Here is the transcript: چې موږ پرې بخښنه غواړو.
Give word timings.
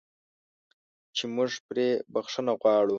چې 1.15 1.23
موږ 1.35 1.51
پرې 1.67 1.87
بخښنه 2.13 2.53
غواړو. 2.61 2.89